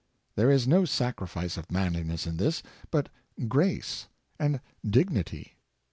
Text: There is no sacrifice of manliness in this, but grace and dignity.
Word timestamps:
There 0.35 0.49
is 0.49 0.67
no 0.67 0.83
sacrifice 0.85 1.57
of 1.57 1.71
manliness 1.71 2.25
in 2.25 2.37
this, 2.37 2.63
but 2.89 3.09
grace 3.47 4.07
and 4.39 4.59
dignity. 4.83 5.57